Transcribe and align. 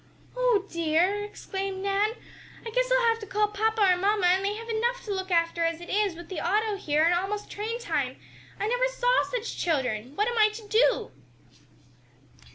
"Oh, 0.35 0.65
dear!" 0.67 1.23
exclaimed 1.23 1.83
Nan. 1.83 2.13
"I 2.65 2.71
guess 2.71 2.91
I'll 2.91 3.07
have 3.09 3.19
to 3.19 3.27
call 3.27 3.49
papa 3.49 3.81
or 3.83 3.97
mamma, 3.97 4.25
and 4.25 4.43
they 4.43 4.55
have 4.55 4.67
enough 4.67 5.05
to 5.05 5.13
look 5.13 5.29
after 5.29 5.63
as 5.63 5.79
it 5.79 5.91
is, 5.91 6.15
with 6.15 6.27
the 6.27 6.39
auto 6.41 6.75
here, 6.75 7.03
and 7.03 7.13
almost 7.13 7.51
train 7.51 7.79
time. 7.79 8.17
I 8.59 8.67
never 8.67 8.87
saw 8.87 9.23
such 9.29 9.55
children! 9.55 10.15
What 10.15 10.27
am 10.27 10.39
I 10.39 10.49
to 10.53 10.67
do?" 10.67 11.11